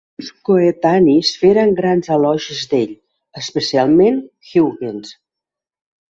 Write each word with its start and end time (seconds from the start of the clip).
Llurs 0.19 0.29
coetanis 0.47 1.29
feren 1.41 1.73
grans 1.79 2.09
elogis 2.15 2.63
d'ell, 2.73 2.97
especialment 3.43 4.19
Huygens. 4.55 5.15